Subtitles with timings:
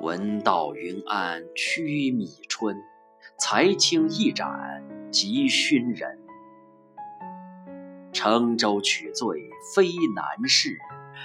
[0.00, 2.76] 闻道云安曲米春，
[3.38, 6.18] 才轻一盏即熏人。
[8.12, 10.76] 乘舟取醉非难事，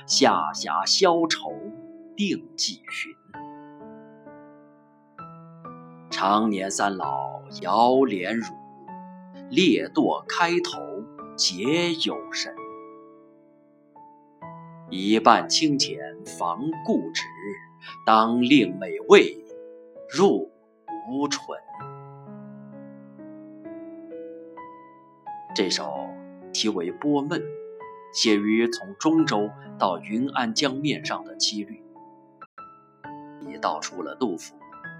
[0.07, 1.52] 下峡消愁
[2.15, 3.13] 定几寻。
[6.10, 8.56] 常年三老遥怜汝，
[9.49, 11.03] 列堕开头
[11.35, 12.56] 结有神。
[14.90, 17.23] 一半清浅防固执，
[18.05, 19.38] 当令美味
[20.09, 20.52] 入
[21.09, 21.39] 无唇。
[25.55, 26.09] 这首
[26.52, 27.41] 题为《波闷》，
[28.13, 31.81] 写于从中州到云安江面上的羁旅，
[33.40, 34.55] 已道出了杜甫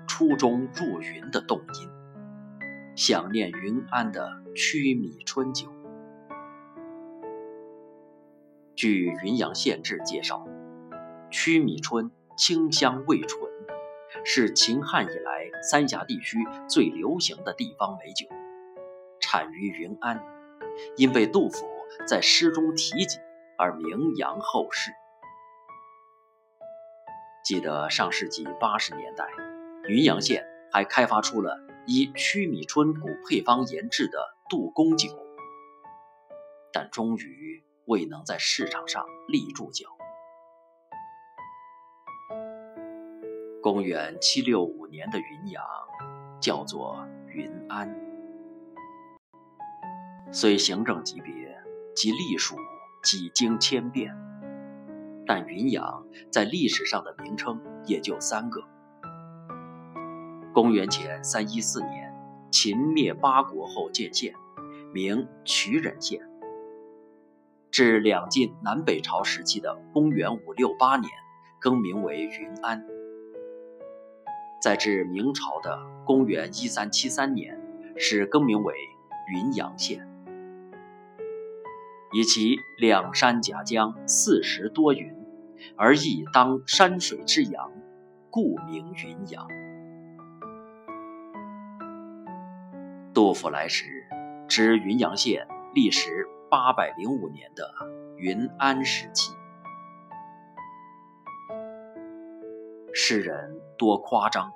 [0.07, 1.90] 初中入云的动因，
[2.95, 5.67] 想念云安的曲米春酒。
[8.76, 10.48] 据《云阳县志》介绍，
[11.29, 13.49] 曲米春清香味醇，
[14.23, 16.37] 是秦汉以来三峡地区
[16.70, 18.27] 最流行的地方美酒，
[19.20, 20.23] 产于云安，
[20.98, 21.65] 因被杜甫
[22.07, 23.20] 在诗中提及
[23.57, 24.91] 而名扬后世。
[27.43, 29.27] 记得上世纪八十年代，
[29.87, 35.09] 云阳县还开发出了以曲米春古配方研制的杜公酒，
[36.71, 37.63] 但终于。
[37.87, 39.95] 未能在市场上立住脚。
[43.62, 45.63] 公元七六五年的云阳，
[46.40, 47.93] 叫做云安。
[50.31, 51.34] 虽行政级别
[51.96, 52.55] 及隶属
[53.03, 54.15] 几经千变，
[55.26, 58.62] 但云阳在历史上的名称也就三个：
[60.53, 62.13] 公元前三一四年，
[62.51, 64.34] 秦灭八国后建县，
[64.94, 66.19] 名渠人县。
[67.72, 71.12] 至两晋南北朝时期的公元五六八年，
[71.66, 72.85] 更名为云安。
[74.62, 77.59] 再至明朝的公元一三七三年，
[77.97, 78.75] 是更名为
[79.34, 80.08] 云阳县。
[82.14, 85.12] 以其两山夹江，四时多云，
[85.75, 87.72] 而亦当山水之阳，
[88.30, 89.48] 故名云阳。
[93.12, 93.86] 杜甫来时，
[94.48, 96.28] 知云阳县历时。
[96.48, 97.68] 八百零五年的
[98.18, 99.34] 云安时期，
[102.97, 104.53] 诗人多夸张，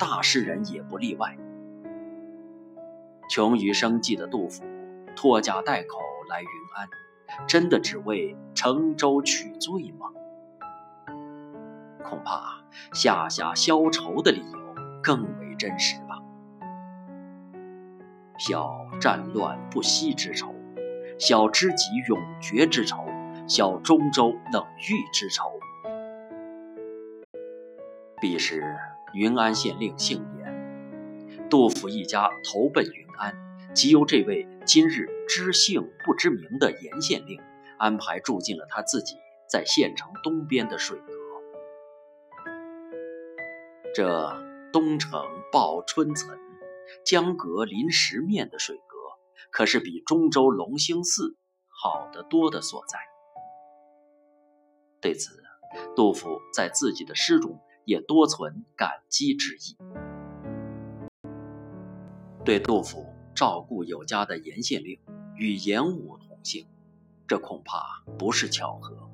[0.00, 1.36] 大诗人也不例外。
[3.28, 4.64] 穷于生计的杜甫，
[5.14, 6.88] 拖家带口来云安，
[7.46, 10.06] 真的只为乘舟取醉吗？
[12.02, 12.64] 恐怕
[12.94, 14.58] 下辖消愁的理由
[15.02, 16.18] 更为真实吧。
[18.38, 20.54] 小战乱不息之愁。
[21.18, 23.04] 小知己永绝之愁，
[23.46, 25.55] 小中州冷遇之愁。
[28.20, 28.62] 彼时
[29.12, 33.34] 云安县令姓严，杜甫一家投奔云安，
[33.74, 37.40] 即由这位今日知姓不知名的严县令
[37.78, 39.16] 安排住进了他自己
[39.50, 41.12] 在县城东边的水阁。
[43.94, 45.22] 这东城
[45.52, 46.38] 抱春岑，
[47.04, 48.82] 江阁临石面的水阁。
[49.50, 51.36] 可是比中州龙兴寺
[51.68, 52.98] 好得多的所在。
[55.00, 55.30] 对此，
[55.94, 59.78] 杜甫在自己的诗中也多存感激之意。
[62.44, 65.00] 对杜甫照顾有加的严县令
[65.36, 66.66] 与严武同姓，
[67.26, 69.10] 这恐怕不是巧合。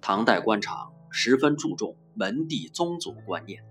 [0.00, 3.64] 唐代官场十分注重门第宗族观念，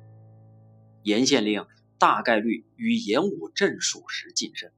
[1.03, 1.65] 严县令
[1.97, 4.71] 大概率与严武镇属时近身。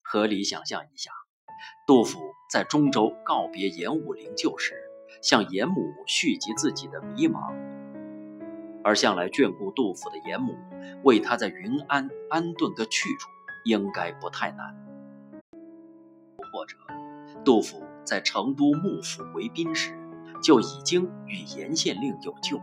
[0.00, 1.10] 合理想象一下，
[1.86, 4.83] 杜甫在中州告别严武灵柩时，
[5.24, 7.54] 向严母叙及自己的迷茫，
[8.84, 10.54] 而向来眷顾杜甫的严母
[11.02, 13.30] 为他在云安安顿个去处，
[13.64, 14.76] 应该不太难。
[16.52, 16.76] 或者，
[17.42, 19.98] 杜甫在成都幕府为宾时，
[20.42, 22.60] 就已经与严县令有旧。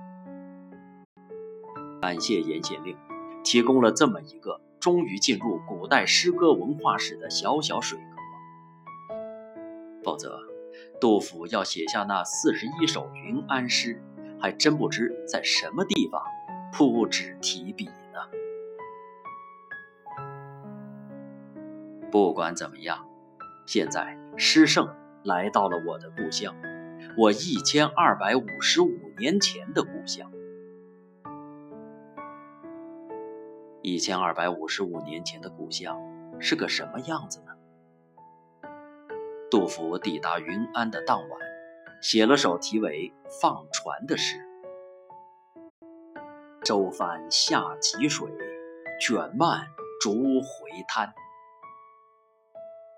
[1.99, 2.95] 感谢严县令，
[3.43, 4.61] 提供了这么一个。
[4.79, 9.15] 终于进入古代诗歌文化史的小小水阁，
[10.03, 10.39] 否则，
[11.01, 13.99] 杜甫要写下那四十一首云安诗，
[14.39, 16.21] 还真不知在什么地方
[16.71, 18.19] 铺纸提笔呢。
[22.11, 23.03] 不管怎么样，
[23.65, 26.55] 现在诗圣来到了我的故乡，
[27.17, 30.31] 我一千二百五十五年前的故乡。
[33.81, 35.99] 一千二百五十五年前的故乡
[36.39, 37.53] 是个什么样子呢？
[39.51, 41.39] 杜甫抵达云安的当晚，
[42.01, 44.37] 写了首题为《放船》的诗，
[46.63, 48.31] 舟翻下急水，
[49.01, 49.67] 卷漫
[49.99, 51.13] 逐回滩。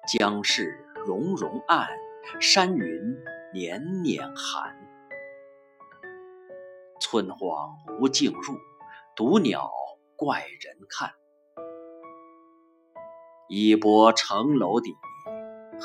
[0.08, 1.88] 江市溶溶暗，
[2.40, 3.02] 山云
[3.52, 4.78] 年年寒。
[7.00, 8.56] 村荒无径入，
[9.16, 9.72] 独鸟
[10.16, 11.16] 怪人看。
[13.50, 14.96] 一波城楼底，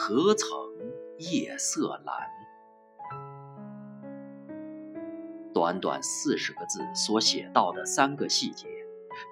[0.00, 0.48] 何曾
[1.18, 2.12] 夜色阑？
[5.52, 8.68] 短短四十个字所写到的三个细节，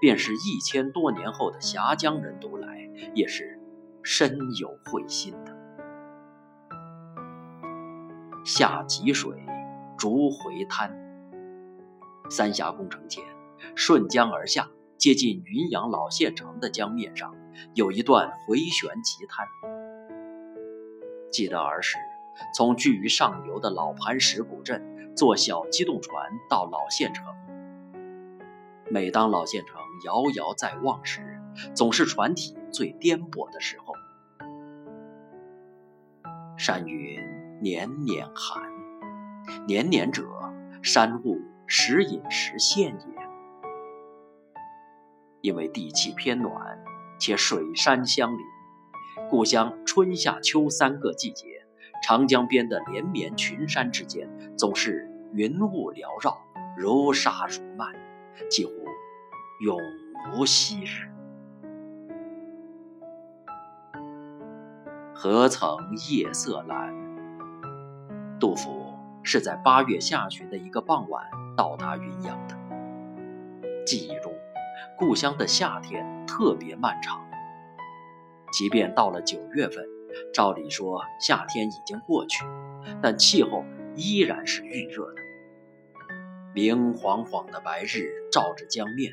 [0.01, 3.61] 便是一千多年后的峡江人读来也是
[4.03, 5.57] 深有会心的。
[8.45, 9.41] 下急水，
[9.97, 10.93] 逐回滩。
[12.29, 13.23] 三峡工程前，
[13.77, 17.37] 顺江而下，接近云阳老县城的江面上，
[17.75, 19.47] 有一段回旋急滩。
[21.37, 21.99] 记得儿时
[22.55, 27.27] 从居于上游的老磐石古镇坐小机动船到老县城，
[28.91, 31.39] 每当老县城遥遥在望时，
[31.75, 33.93] 总是船体最颠簸的时候。
[36.57, 37.21] 山云
[37.61, 38.63] 年年寒，
[39.67, 40.25] 年年者，
[40.83, 41.39] 山雾。
[41.67, 43.29] 时隐时现也，
[45.43, 46.83] 因为地气偏暖，
[47.19, 48.39] 且水山相邻，
[49.29, 51.65] 故乡春夏秋三个季节，
[52.03, 56.39] 长江边的连绵群山之间，总是云雾缭绕，
[56.77, 57.95] 如纱如幔，
[58.51, 58.73] 几乎
[59.61, 59.79] 永
[60.33, 61.11] 无夕日。
[65.15, 65.79] 何曾
[66.09, 66.95] 夜色阑？
[68.39, 71.25] 杜甫是在八月下旬的一个傍晚。
[71.57, 72.55] 到达云阳的
[73.87, 74.31] 记忆中，
[74.99, 77.27] 故乡的夏天特别漫长。
[78.53, 79.87] 即便到了九月份，
[80.33, 82.45] 照理说夏天已经过去，
[83.03, 83.65] 但气候
[83.95, 85.23] 依然是预热的。
[86.55, 89.13] 明晃晃的白日照着江面，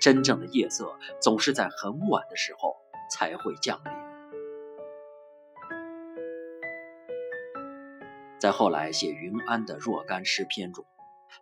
[0.00, 2.76] 真正的夜色总是在很晚的时候
[3.10, 3.92] 才会降临。
[8.38, 10.84] 在后来写云安的若干诗篇中。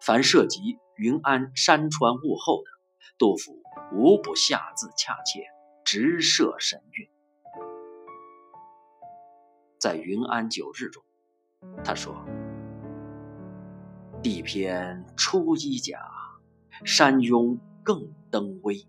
[0.00, 2.70] 凡涉及云安山川物候的，
[3.18, 3.62] 杜甫
[3.92, 5.44] 无不下字恰切，
[5.84, 7.08] 直射神韵。
[9.82, 11.02] 在《云安九日》中，
[11.82, 12.24] 他说
[14.22, 16.08] ：“地偏初衣甲，
[16.84, 18.86] 山拥更登危。”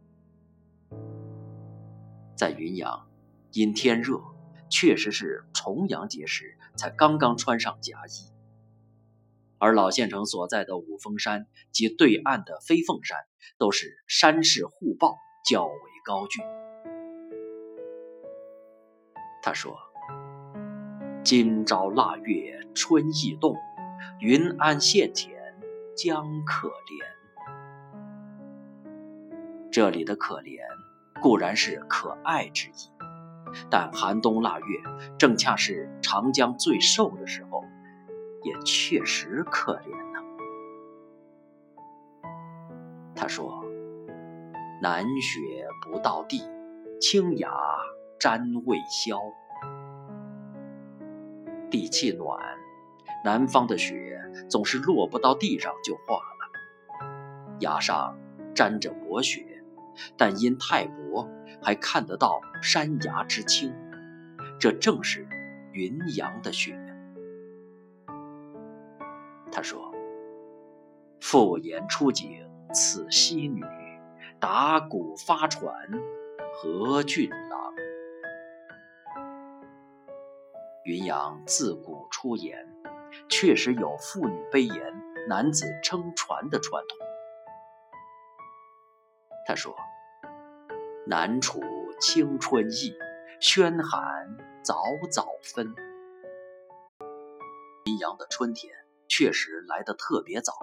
[2.37, 3.07] 在云阳，
[3.53, 4.21] 因天热，
[4.69, 8.31] 确实是重阳节时才刚刚穿上夹衣。
[9.57, 13.17] 而老县城所在的五峰山及对岸的飞凤山，
[13.57, 15.73] 都是山势互抱，较为
[16.05, 16.45] 高峻。
[19.41, 19.75] 他说
[21.23, 23.55] ：“今朝腊月春意动，
[24.19, 25.31] 云安县前
[25.95, 27.01] 江可怜。”
[29.71, 30.59] 这里的“可怜”
[31.21, 32.91] 固然是可爱之意，
[33.69, 34.65] 但寒冬腊月
[35.17, 37.63] 正恰是长江最瘦的时候。
[38.43, 40.19] 也确实可怜呢。
[43.15, 43.63] 他说
[44.83, 45.39] ：“南雪
[45.81, 46.41] 不到地，
[46.99, 47.49] 清雅
[48.19, 49.17] 沾未消。
[51.73, 52.39] 地气暖，
[53.25, 58.15] 南方的雪总是落不到地上就化了，崖上
[58.53, 59.43] 沾着薄雪，
[60.15, 61.27] 但因太薄，
[61.63, 63.73] 还看得到山崖之青。
[64.59, 65.27] 这正是
[65.71, 66.79] 云阳的雪。”
[69.51, 69.91] 他说
[71.19, 73.63] ：“复言出景，此西女，
[74.39, 75.73] 打鼓发船，
[76.53, 77.31] 何俊
[80.85, 82.67] 云阳自古出言，
[83.29, 84.93] 确实有妇女悲言，
[85.27, 86.97] 男子撑船的传统。”
[89.47, 89.75] 他说
[91.07, 91.61] ：“南楚
[91.99, 92.93] 青春意，
[93.39, 95.75] 轩寒早早分。
[97.85, 98.73] 云阳的春天。”
[99.09, 100.53] 确实来得特别早，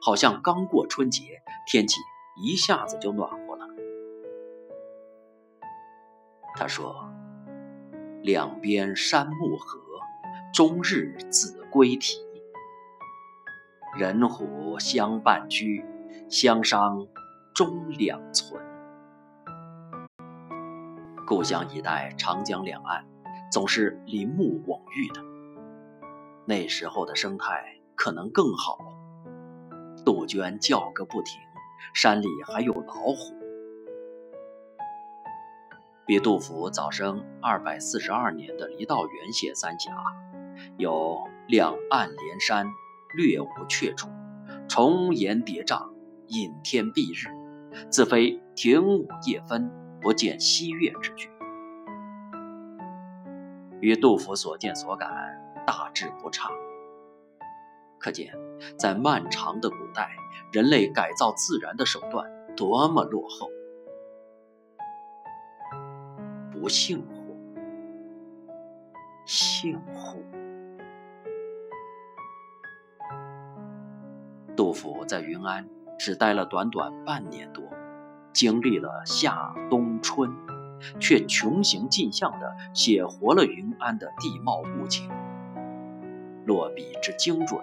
[0.00, 2.00] 好像刚过春节，天气
[2.40, 3.66] 一下子就暖和了。
[6.54, 7.07] 他说
[8.22, 9.78] ：“两边山木合，
[10.52, 12.18] 终日子规啼。
[13.96, 15.84] 人虎相伴居，
[16.28, 17.06] 相商
[17.54, 18.60] 终两存。”
[21.26, 23.04] 故乡一带长江两岸，
[23.52, 25.22] 总是林木蓊郁的。
[26.44, 28.78] 那时候的生态可能更好，
[30.04, 31.38] 杜鹃叫个不停，
[31.94, 33.37] 山里还有老虎。
[36.08, 39.92] 比杜甫早生二百四十二年的离道元写三峡，
[40.78, 42.66] 有两岸连山，
[43.14, 44.08] 略无阙处，
[44.70, 45.90] 重岩叠嶂，
[46.28, 47.30] 隐天蔽日，
[47.90, 51.28] 自非亭午夜分，不见西月之句。
[53.82, 55.10] 与杜甫所见所感
[55.66, 56.48] 大致不差。
[57.98, 58.32] 可见，
[58.78, 60.08] 在漫长的古代，
[60.52, 63.50] 人类改造自然的手段多么落后。
[66.60, 67.36] 不幸乎？
[69.24, 70.22] 幸乎？
[74.56, 77.64] 杜甫在云安只待了短短半年多，
[78.32, 80.30] 经历了夏冬春，
[80.98, 85.08] 却穷形尽相地写活了云安的地貌物情，
[86.44, 87.60] 落笔之精准。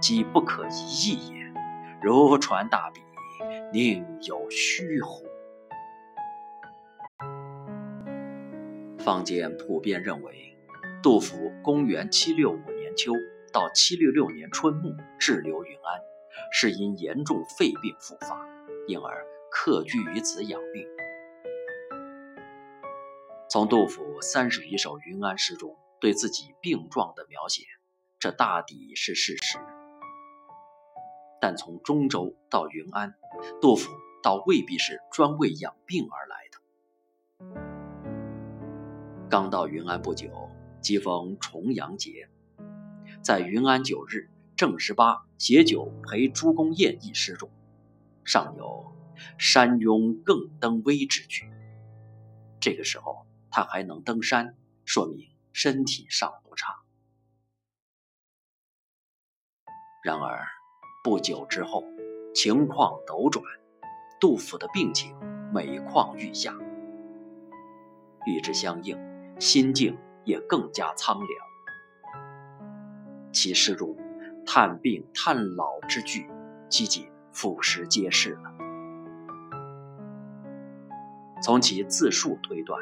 [0.00, 1.52] 即不可一议也，
[2.02, 3.00] 如传大笔，
[3.72, 5.24] 宁有虚乎？
[9.02, 10.56] 坊间普遍认为，
[11.02, 13.12] 杜甫公元七六五年秋
[13.52, 16.00] 到七六六年春暮滞留云安，
[16.52, 18.46] 是因严重肺病复发，
[18.86, 20.86] 因而客居于此养病。
[23.50, 27.64] 从杜甫三十余首云安诗中对自己病状的描写，
[28.20, 29.58] 这大抵是事实。
[31.40, 33.16] 但从中州到云安，
[33.60, 33.90] 杜甫
[34.22, 36.51] 倒未必是专为养病而来的。
[39.32, 40.50] 刚到云安不久，
[40.82, 42.28] 即逢重阳节，
[43.22, 47.50] 在云安九日正十八携酒陪诸公宴一诗中，
[48.26, 48.94] 尚有
[49.40, 51.50] “山拥更登危”之句。
[52.60, 56.82] 这个时候他还能登山，说明身体尚不差。
[60.04, 60.46] 然而。
[61.02, 61.82] 不久之后，
[62.34, 63.42] 情况陡转，
[64.20, 65.16] 杜甫的病情
[65.54, 66.54] 每况愈下。
[68.26, 68.96] 与之相应，
[69.42, 71.28] 心境也更加苍凉。
[73.32, 73.96] 其诗中
[74.46, 76.30] 叹病叹老之句，
[76.68, 78.54] 几近俯拾皆是了。
[81.42, 82.80] 从其自述推断，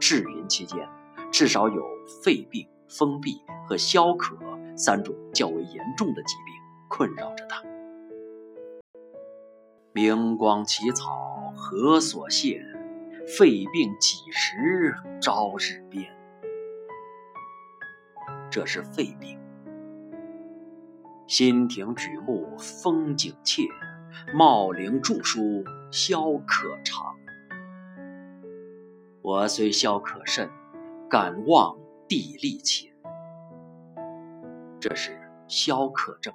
[0.00, 0.88] 治云期间，
[1.30, 1.84] 至少有
[2.24, 3.38] 肺病、风痹
[3.68, 4.38] 和消渴
[4.74, 6.54] 三种较为严重的疾病。
[6.88, 7.62] 困扰着他。
[9.92, 12.69] 明光起草何所谢？
[13.26, 16.04] 肺病几时朝日边？
[18.50, 19.38] 这是肺病。
[21.26, 23.62] 新亭举目风景切，
[24.34, 27.16] 茂陵著书消渴长。
[29.22, 30.50] 我虽消渴甚，
[31.08, 32.90] 敢望地利勤。
[34.80, 36.34] 这是消渴症。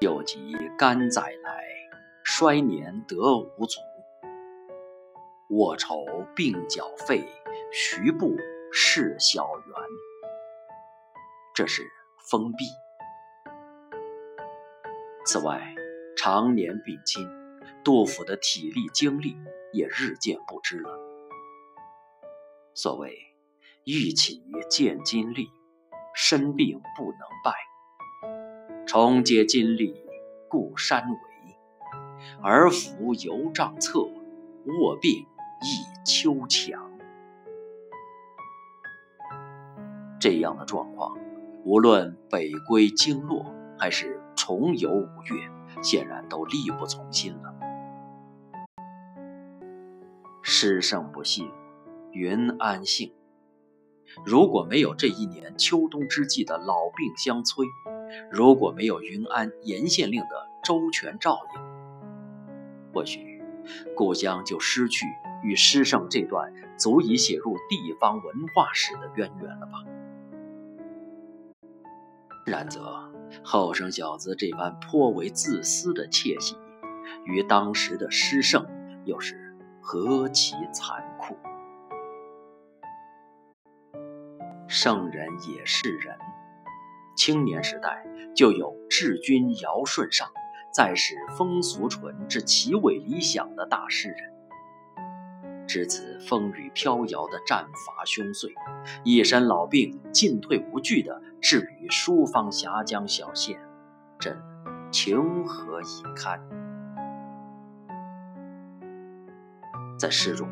[0.00, 1.64] 又及肝载来，
[2.22, 3.80] 衰年得无足。
[5.50, 7.24] 卧愁鬓角废，
[7.72, 8.36] 徐步
[8.72, 9.76] 是小园。
[11.54, 11.82] 这是
[12.18, 12.64] 封闭。
[15.24, 15.74] 此外，
[16.16, 17.28] 常年病侵，
[17.84, 19.36] 杜甫的体力精力
[19.72, 20.98] 也日渐不支了。
[22.74, 23.16] 所谓
[23.84, 25.48] 欲起见金力，
[26.14, 27.54] 身病不能败。
[28.84, 29.94] 重接金力，
[30.48, 31.18] 故山围；
[32.42, 34.00] 而服犹帐侧，
[34.80, 35.26] 卧病
[35.62, 36.90] 亦秋墙。
[40.18, 41.16] 这样的状况，
[41.64, 45.50] 无论北归经络，还是重游五岳，
[45.82, 47.54] 显然都力不从心了。
[50.42, 51.50] 诗圣不幸，
[52.12, 53.12] 云安幸。
[54.24, 57.66] 如果没有这一年秋冬之际的老病相催，
[58.30, 61.60] 如果没有云安严县令的周全照应，
[62.94, 63.35] 或许
[63.94, 65.06] 故乡就失去
[65.42, 69.84] 与诗圣这段足以写入地方文化史的渊源了吧。
[72.44, 76.56] 然则后生小子这般颇为自私的窃喜，
[77.24, 78.64] 与当时的诗圣
[79.04, 81.36] 又是何其残酷！
[84.68, 86.16] 圣人也是人。
[87.16, 88.04] 青年时代
[88.36, 90.28] 就有治君尧舜上，
[90.76, 94.18] 再使风俗淳之奇伟理想的大诗人。
[95.66, 98.52] 至此风雨飘摇的战伐凶岁，
[99.02, 103.58] 一身老病进退无据的至于书方峡江小县，
[104.18, 104.36] 朕
[104.92, 106.38] 情何以堪？
[109.98, 110.46] 在诗中，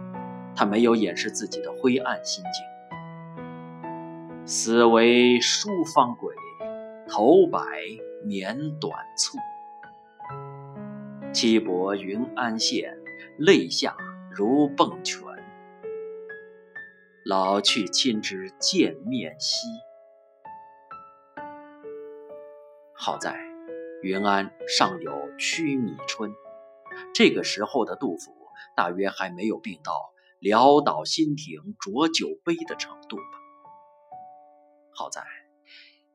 [0.57, 2.65] 他没有掩饰自己的灰暗心境。
[4.47, 6.35] 死为书方鬼，
[7.07, 7.61] 头白
[8.25, 9.37] 年短促。
[11.35, 12.97] 妻薄云安县，
[13.39, 13.97] 泪下
[14.31, 15.21] 如迸泉。
[17.27, 19.67] 老去亲知见面稀。
[22.93, 23.37] 好在
[24.01, 26.33] 云安尚有曲米春。
[27.13, 28.33] 这个时候的杜甫，
[28.77, 33.23] 大约还没有病到潦倒新停浊酒杯的程度吧。
[34.93, 35.25] 好在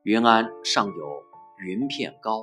[0.02, 0.92] 云安尚有
[1.62, 2.38] 《云片糕》，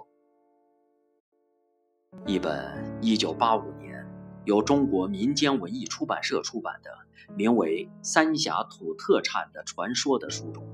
[2.25, 4.05] 一本1985年
[4.45, 6.89] 由中国民间文艺出版社出版的
[7.35, 10.65] 名为《三峡土特产的传说》的书中，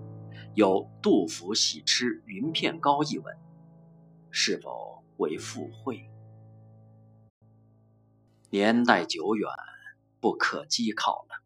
[0.53, 3.35] 有杜甫喜吃云片糕一文，
[4.29, 6.07] 是否为附会？
[8.51, 9.49] 年代久远，
[10.19, 11.43] 不可稽考了。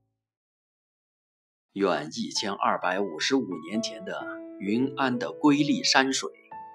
[1.72, 4.26] 愿一千二百五十五年前的
[4.60, 6.30] 云安的瑰丽山水、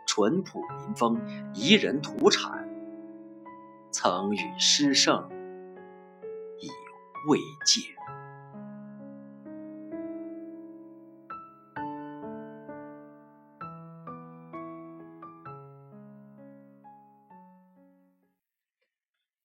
[0.06, 1.20] 淳朴民风、
[1.54, 2.66] 宜人土产，
[3.92, 5.28] 曾与诗圣
[6.60, 6.68] 以
[7.28, 8.01] 慰藉。